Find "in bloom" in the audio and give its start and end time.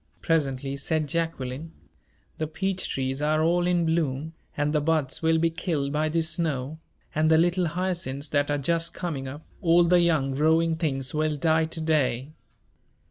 3.67-4.33